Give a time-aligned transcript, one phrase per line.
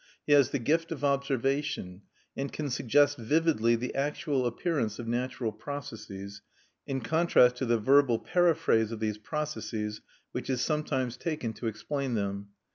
[0.25, 2.01] He has the gift of observation,
[2.35, 6.41] and can suggest vividly the actual appearance of natural processes,
[6.87, 10.01] in contrast to the verbal paraphrase of these processes
[10.31, 12.47] which is sometimes taken to explain them.